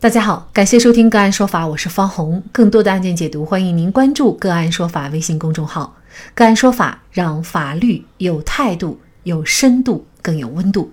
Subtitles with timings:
[0.00, 2.40] 大家好，感谢收听个案说法，我是方红。
[2.52, 5.96] 更多的案件解读，欢迎您关注个案说法微信公众号。
[6.36, 10.92] 个案说法让法律有态度、有深度、更有温度。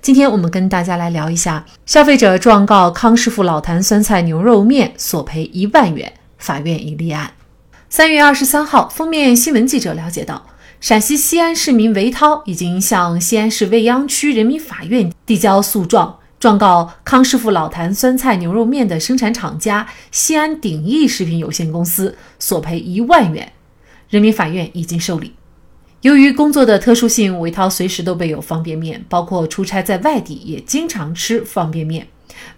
[0.00, 7.32] 今天我们跟大家来聊一下，消费者状告康师傅老坛酸菜牛肉面索赔一万元，法院已立案。
[7.88, 10.46] 三月二十三号，封面新闻记者了解到，
[10.80, 16.18] 陕西西安市民韦涛已经向西安市未央区人民法院递交诉状。
[16.44, 23.50] 状告康师傅老坛酸菜牛肉面的生产厂家西安鼎益食品有限公司索赔一万元，
[24.10, 25.32] 人民法院已经受理。
[26.02, 32.08] 由于工作的特殊性，韦涛随时都备有方便面，包括出差在外地也经常吃方便面。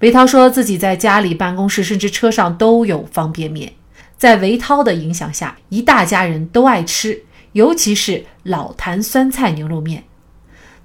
[0.00, 3.72] 韦涛说自己在家里、办公室甚至车上都有方便面。
[4.18, 7.22] 在韦涛的影响下，一大家人都爱吃，
[7.52, 10.02] 尤其是老坛酸菜牛肉面。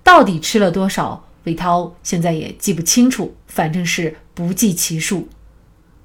[0.04, 1.26] 到底吃了多少？
[1.44, 5.28] 韦涛现在也记不清楚，反正是不计其数。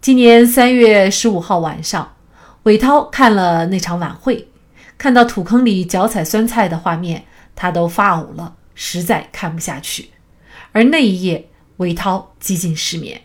[0.01, 2.15] 今年三月十五号晚上，
[2.63, 4.49] 韦涛看了那场晚会，
[4.97, 10.11] 看到土坑里脚踩酸菜的画面，他都发呕了，实在看不下去。
[10.73, 13.23] 而那一夜，韦涛几近失眠。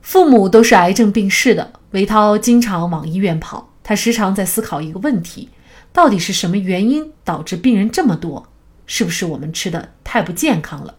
[0.00, 3.68] 父母都是癌症病逝的，韦涛经常往医院跑。
[3.84, 5.48] 他时常在思考一个问题：
[5.92, 8.48] 到底是什么原因导致病人这么多？
[8.86, 10.94] 是不是我们吃的太不健康了？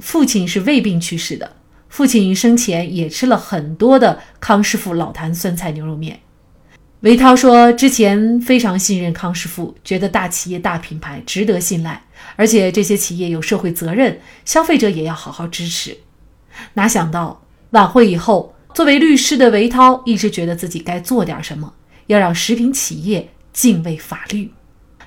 [0.00, 1.56] 父亲是胃病去世的，
[1.88, 6.20] 父亲生前也吃了很多的康师傅老坛酸菜牛肉面。
[7.00, 12.02] 韦涛说，之前非常信任康师傅，觉得大企业、大品牌值得信赖，
[12.36, 15.96] 而且这些企业有社会责任，消费者也要好好支持。
[16.74, 21.74] 哪想到晚会以后，作为律师的韦涛一直觉得自己该做点什么，
[22.06, 24.50] 要让食品企业敬畏法律。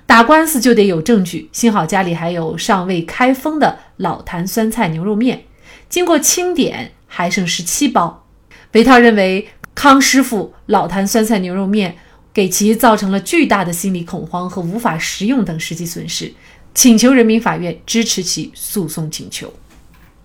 [0.10, 5.44] 打官司就得有证据，幸好家里还有尚未开封的老坛酸菜牛肉面，
[5.88, 8.26] 经过清点还剩十七包。
[8.72, 11.96] 韦涛认为康师傅老坛酸菜牛肉面
[12.34, 16.34] 给其造成了巨大的心理恐慌和无法食用等实际损失，
[16.74, 19.54] 请求人民法院支持其诉讼请求。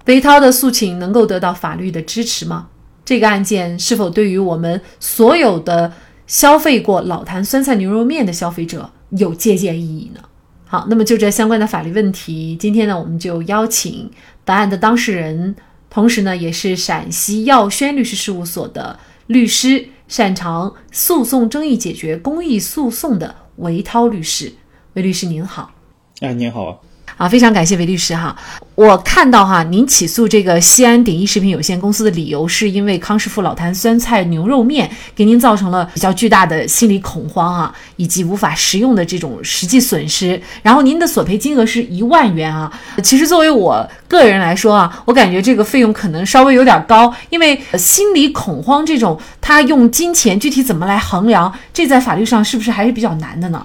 [0.06, 2.68] 韦涛的诉请能够得到法律的支持吗？
[3.04, 5.92] 这个案件是否对于我们所有的
[6.26, 8.90] 消费过老坛酸菜牛肉面的消费者？
[9.18, 10.20] 有借鉴意义呢。
[10.66, 14.10] 好，那么就这相关的法律问题，今天呢，我们就邀请
[14.44, 15.54] 本案的当事人，
[15.88, 18.98] 同时呢，也是陕西耀轩律师事务所的
[19.28, 24.54] 律师，擅长诉讼争议解决、公益诉讼的韦涛律师。
[24.94, 25.72] 韦律师您好。
[26.20, 26.82] 哎，您好。
[27.16, 28.34] 啊，非常感谢韦律师哈。
[28.74, 40.40] 我看到哈，您起诉这个西安鼎益食品有限公司的理由，是因为康师傅老坛酸菜牛肉面给您造成了比较巨大的心理恐慌啊，以及无法食用的这种实际损失。
[40.60, 42.72] 然后您的索赔金额是一万元啊。
[43.00, 53.64] 其实作为我个人来说啊，我感觉这个费用可能稍微有点高，因为心理恐慌这种，他用金钱具体怎么来衡量，这在法律上是不是还是比较难的呢？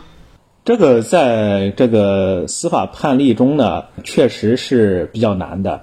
[0.70, 5.82] 这个在这个司法判例中呢，确实是比较难的。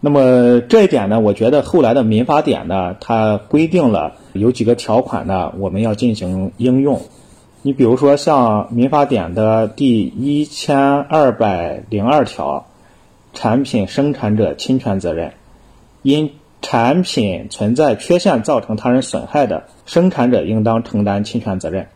[0.00, 7.02] 那么这一点呢，我觉得后来的民法典呢，它规定了有几个条款呢，我们要进行应用。
[7.60, 12.64] 你比如说像民法典的第一千二百零二条，
[13.34, 15.34] 产品生产者侵权责任，
[16.00, 16.30] 因
[16.62, 21.88] 产品存在缺陷造成他人损害的，生产者应当承担侵权责任。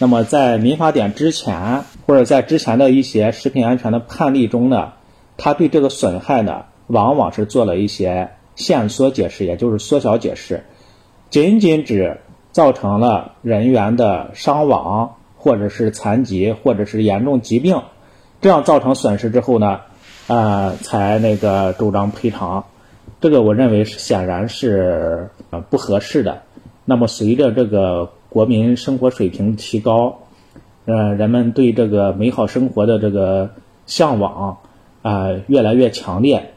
[0.00, 4.94] 那么，在民法典之前，或者在之前的一些食品安全的判例中呢，
[5.36, 10.64] 他对这个损害呢，往往是做了一些限缩解释，也就是缩小解释，
[11.30, 12.18] 仅仅指
[12.50, 17.80] 造成了人员的伤亡，或者是残疾，或者是严重疾病，
[18.40, 19.82] 这样造成损失之后呢，
[20.26, 22.64] 呃，才那个主张赔偿。
[23.20, 26.42] 这个我认为是显然是呃不合适的。
[26.84, 28.10] 那么随着这个。
[28.34, 30.22] 国民生活水平提高，
[30.86, 33.54] 呃，人们对这个美好生活的这个
[33.86, 34.58] 向往
[35.02, 36.50] 啊越来越强烈，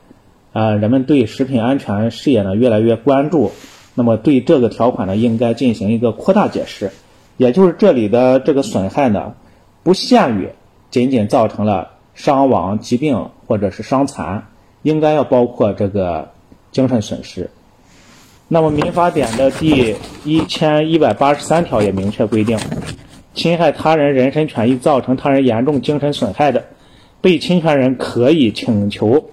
[0.53, 3.51] 啊，人们对食品安全事业呢越来越关注。
[3.93, 6.89] 那么对这个条款呢，应该进行一个扩大解释，
[7.37, 9.35] 也就是这里的这个损害呢，
[9.83, 10.49] 不限于
[10.89, 14.47] 仅仅造成了伤亡、疾病或者是伤残，
[14.81, 16.29] 应该要包括这个
[16.71, 17.51] 精神损失。
[18.49, 22.57] 那么，民法典的第一千一百八十三条也明确规定，
[23.33, 26.63] 侵害他人人身权益，造成他人严重精神损害的，
[27.19, 29.31] 被侵权人可以请求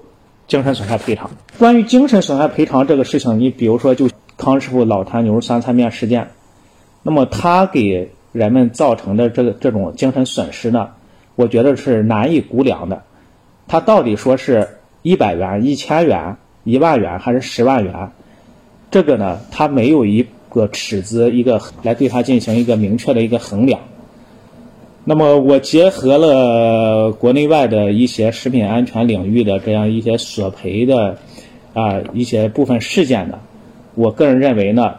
[0.48, 1.30] 精神损害赔偿。
[1.60, 6.30] 关于精神损害赔偿这个事情，你比如说，就康师傅老坛牛肉酸菜面事件，
[7.04, 10.88] 那么他给人们造成的这个这种精神损失呢，
[11.36, 13.04] 我觉得是难以估量的。
[13.68, 14.68] 他到底说是
[15.02, 18.10] 一百元、一千元、一万元还是十万元？
[18.90, 23.80] 这个呢，它没有一个尺子，一个来对它进行一个明确的一个衡量。
[25.04, 31.18] 那么，我结合了国内外的一些食品安全领域的这样一些索赔的
[31.74, 33.38] 啊一些部分事件呢，
[33.94, 34.94] 我个人认为呢，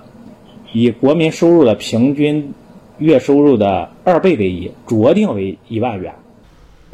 [0.74, 2.54] 以国民收入的平均
[3.00, 6.14] 月收入的二倍为宜，酌定为一万元。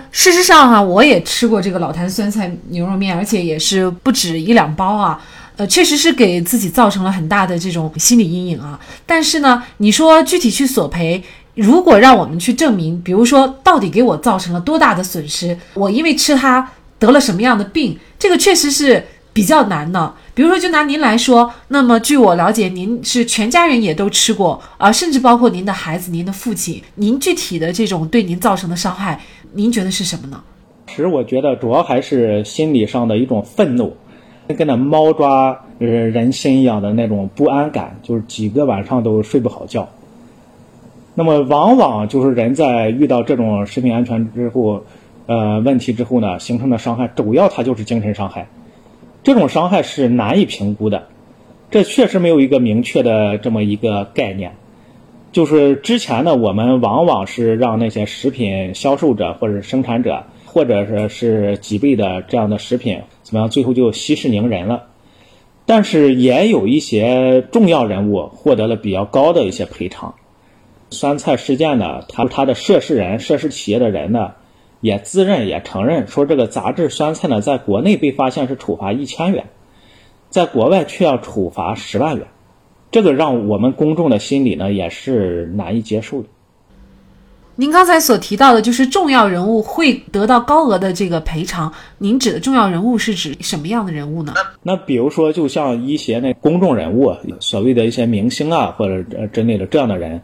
[0.09, 5.21] 事实上哈，我也吃过这个老坛酸菜牛肉面，而且也是不止一两包啊。
[5.61, 8.79] 呃，确实是给自己造成了很大的这种心理阴影啊。
[9.05, 11.23] 但是呢，你说具体去索赔。
[11.53, 16.67] 如果让我们去证明，比如说到底给我造成了多大的损失，我因为吃它
[16.97, 20.11] 得了什么样的病，这个确实是比较难的。
[20.33, 29.21] 比如说，就拿您来说，那么据我了解，您是全家人也都吃过啊，甚至包括您的孩子、您的父亲，您具体的这种对您造成的伤害，
[29.53, 30.41] 您觉得是什么呢？
[30.87, 33.95] 其实我觉得主要还是心理上的一种愤怒，
[34.55, 39.87] 跟那猫抓呃人心一样的那种不安感，就是几个晚上都睡不好觉。
[41.13, 44.83] 那么，往往就是人在遇到这种食品安全之后，
[45.25, 48.47] 呃，问题之后呢，形成的伤害，主要它就是精神伤害。
[49.23, 51.03] 这种伤害是难以评估的，
[51.69, 54.53] 这确实没有一个明确的这么一个概念。
[55.31, 64.87] 就是之前呢，我们往往是让那些食品销售者或者生产者，或者说是几倍的这样的食品，怎么样，最后就息事宁人了。
[65.65, 70.13] 但是也有一些重要人物获得了比较高的一些赔偿。
[70.89, 74.33] 酸菜事件呢，他他的涉事人、涉事企业的人呢，
[74.81, 79.45] 也自认也承认说，这个杂质酸菜呢，在国内被发现是处罚一千元，
[80.29, 82.27] 在国外却要处罚十万元，
[82.91, 86.27] 这个让我们公众的心理呢，也是难以接受的。
[87.57, 94.33] 您刚才所提到的，就是重要人物会得到高额的这个赔偿，您指的重要人物是指什么样的人物呢？
[94.63, 100.21] 那比如说，就像一些那公众人物，所谓的一些明星啊，或者之类的这样的人。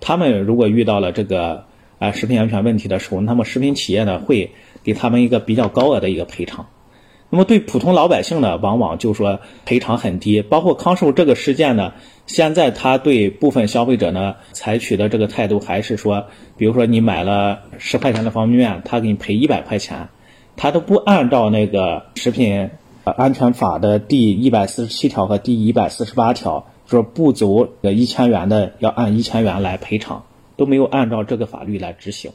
[0.00, 1.64] 他们如果遇到了这个
[1.98, 4.50] 啊食品安全问题的时候，那么食品企业呢会
[4.82, 6.66] 给他们一个比较高额的一个赔偿。
[7.30, 10.42] 那么对普通老百姓呢，往往就说赔偿很低。
[10.42, 11.92] 包括康师傅这个事件呢，
[12.26, 20.08] 现在他对部分消费者呢采取的这个态度还是说，比如说你买了十块钱的方便面，他给你赔一百块钱，
[20.56, 22.70] 他都不按照那个食品
[23.04, 26.66] 安全法的第一百四十七条和第一百四十八条。
[26.86, 30.24] 说不足呃一千元的要按一千元来赔偿，
[30.56, 32.32] 都没有按照这个法律来执行。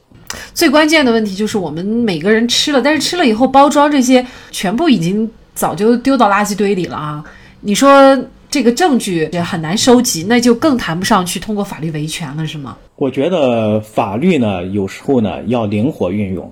[0.56, 7.24] 最关键的问题就是我们每个人吃了，但是吃了以后包装这些全部已经早就丢到垃圾堆里了啊！
[7.60, 8.18] 你说
[8.50, 12.78] 这个证据也很难收集，那就更谈不上去通过法律维权了，是吗？
[12.96, 16.50] 我觉得法律呢，有时候呢要灵活运用。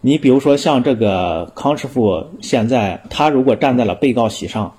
[0.00, 4.74] 你比如说像这个康师傅，现在他如果站在了被告席上。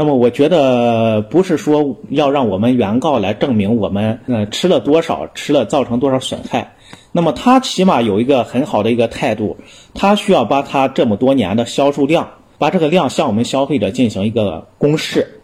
[0.00, 6.76] 那么我觉得不是说要让我们原告来证明我们呃吃了多少，吃了造成多少损害。
[7.10, 9.56] 那么他起码有一个很好的一个态度，
[9.94, 12.28] 他需要把他这么多年的销售量，
[12.58, 15.40] 把这个量向我们消费者进行一个公示，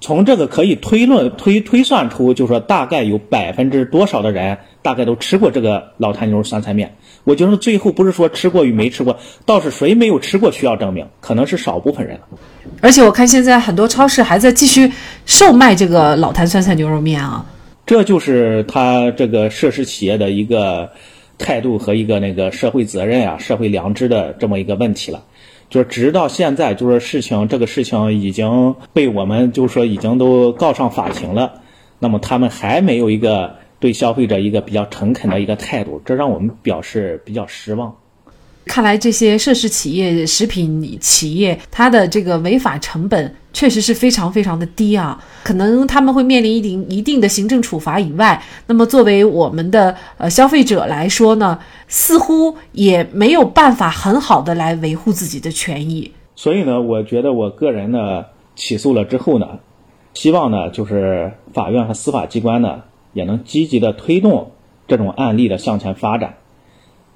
[0.00, 6.96] 从这个可以推论推推算出，就是说大概有百分之多少的人大概都吃过这个老坛牛肉酸菜面。
[7.28, 12.38] 我觉得最后不是说吃过与没吃过，倒是谁没有吃过需要证明，可能是少部分人了。
[12.80, 14.90] 而且我看现在很多超市还在继续
[15.26, 17.44] 售卖这个老坛酸菜牛肉面啊，
[17.84, 20.88] 这就是他这个涉事企业的一个
[21.36, 25.24] 态度和一个那个社会责任啊、社会良知的这么一个问题了。
[25.68, 31.60] 就是直到现在，就是事情这个事情已经被我们就是说已经都告上法庭了，
[31.98, 33.56] 那么他们还没有一个。
[33.80, 37.94] 对消费者一个比较诚恳的一个态度，这让我们表示比较失望。
[38.66, 45.24] 看来这些涉事企业、食品企业，它的这个违法成本确实是非常非常的低啊。
[45.42, 56.12] 可能他们会面临一定一定的行政处罚以外，那么作为我们的呃消费者来说呢，似乎也没有办法很好的来维护自己的权益。
[56.36, 59.60] 所以呢，我觉得我个人呢起诉了之后呢，
[60.12, 62.82] 希望呢就是法院和司法机关呢。
[63.12, 64.52] 也能积极的推动
[64.86, 66.36] 这种案例的向前发展，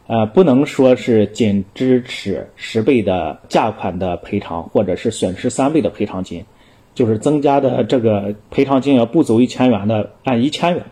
[0.06, 6.44] 呃，不能说是仅支持十倍的价款的赔偿，或者是损失三倍的赔偿金，
[6.94, 10.84] 就是增加的这个赔偿金额不足一千元的按一千元，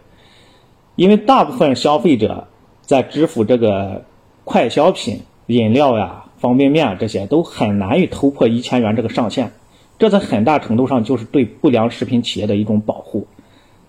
[0.97, 2.47] 因为大部分消费者
[2.81, 4.05] 在支付这个
[4.45, 9.53] 快消品、饮料呀、方便面这些都很难以突破一千元这个上限，
[9.99, 13.27] 这在很大程度上就是对不良食品企业的一种保护。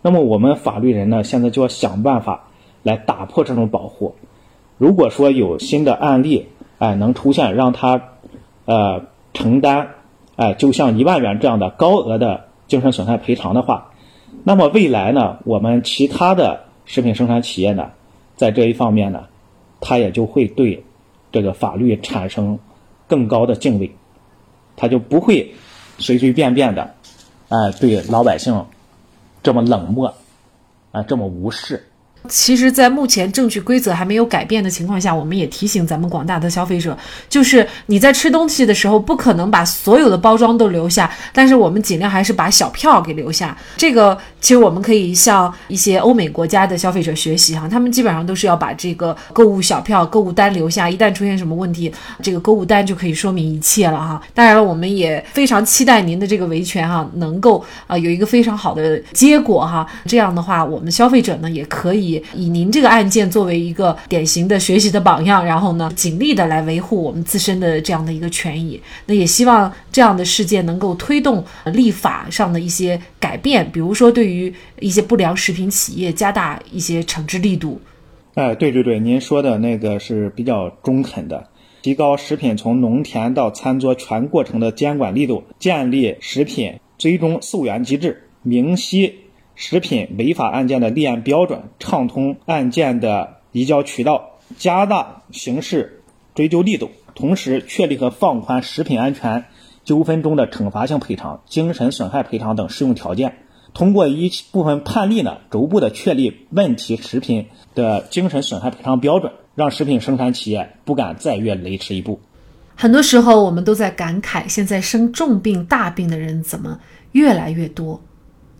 [0.01, 2.47] 那么我们法律人呢，现在就要想办法
[2.83, 4.15] 来打破这种保护。
[4.77, 6.47] 如果说有新的案例，
[6.79, 8.01] 哎，能出现让他
[8.65, 9.03] 呃
[9.33, 9.89] 承担，
[10.35, 13.91] 哎，就像一万元这样的高额的精神损害赔偿的话，
[14.43, 17.91] 那么未来呢，我们其他的食品生产企业呢，
[18.35, 19.25] 在这一方面呢，
[19.79, 20.83] 它也就会对
[21.31, 22.57] 这个法律产生
[23.07, 23.91] 更高的敬畏，
[24.75, 25.53] 他就不会
[25.99, 26.95] 随随便便的，
[27.49, 28.65] 哎，对老百姓
[29.43, 30.13] 这么冷漠，
[30.91, 31.90] 啊，这么无视。
[32.29, 36.97] 其实，在目前证据规则还没有改变的情况下，我们也提醒咱们广大的消费者，
[37.27, 43.57] 就是你在吃东西的时候，不可能把所有的包装都留下，但是我们尽量还是把小票给留下。
[43.77, 54.21] 这个其实我们可以向一些欧美国家的消费者学习哈，他们基本上都是要把这个购物小票、购物单留下，一旦出现什么问题，这个购物单就可以说明一切了哈。
[54.33, 59.85] 当然了，我们也非常期待您的这个维权哈，能够啊有一个非常好的结果哈。
[60.05, 62.51] 这样的话，我们消费者呢也可以以。
[62.51, 68.79] 您这个案件作为一个典型的学习的榜样，然后呢，尽力的来维护我们自身的这样的一个权益。
[69.05, 77.79] 那也希望这样的事件能够推动立法上的一些改变，比如说对于一些不良食品企业加大一些惩治力度。
[78.33, 81.47] 哎，对对对，您说的那个是比较中肯的，
[81.81, 89.13] 提高食品从农田到餐桌全过程的监管力度，建立食品追踪溯源机制，明晰。
[89.61, 96.01] 食品违法案件的立案标准，畅通案件的移交渠道，加大刑事
[96.33, 99.45] 追究力度，同时确立和放宽食品安全
[99.85, 103.37] 纠纷中的惩罚性赔偿、精神损害赔偿等适用条件。
[103.71, 112.19] 通过一部分判例呢，逐步的确立问题食品的精神损害赔偿标准，让食品生产企业不敢再越雷池一步。
[112.75, 116.79] 很多时候，我们都在感慨，现在生重病、大病的人怎么
[117.11, 118.01] 越来越多？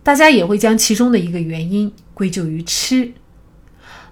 [0.02, 3.12] 大家也会将其中的一个原因归咎于吃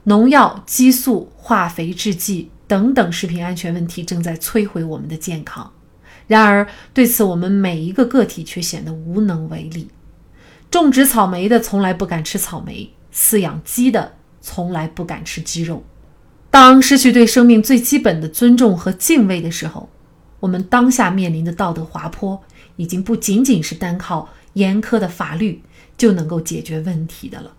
[0.04, 5.72] 农药、激素、化肥、制剂等等食品安全问题正在摧毁我们的健康。
[6.26, 9.88] 然而，对此我们每一个个体却显得无能为力。
[10.70, 15.82] 种植草莓的从来不敢吃草莓，饲养鸡的从来不敢吃鸡肉。
[16.50, 19.90] 当失去对生命最基本的尊重和敬畏的时候，
[20.38, 22.40] 我们当下面临的道德滑坡
[22.76, 25.60] 已经不仅仅是单靠严苛的法律。
[26.00, 27.52] 就能够解决问题的了。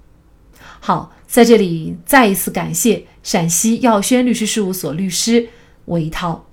[0.80, 5.48] 好，在这里再一次感谢陕西耀轩律师事务所律师
[5.86, 6.44] 韦涛。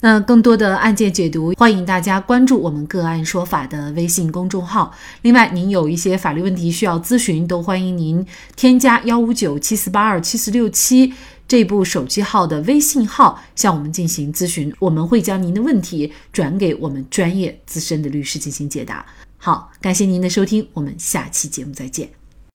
[0.00, 4.92] 那更多的案件解读，欢迎大家关注我们“个案说法”的微信公众号。
[5.22, 8.26] 另外，您有一些法律问题需要咨询，都欢迎您
[8.56, 11.14] 添加幺五九七四八二七四六七
[11.46, 19.06] 这部手机号的微信号向我们进行咨询，我们会将您的问题转给我们专业资深的律师进行解答。
[19.36, 22.10] 好，感谢您的收听，我们下期节目再见。